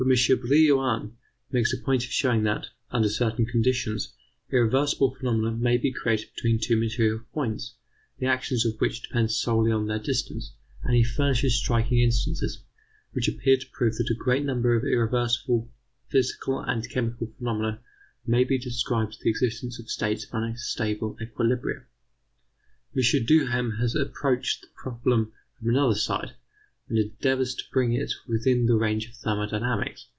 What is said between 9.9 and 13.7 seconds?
distance; and he furnishes striking instances which appear to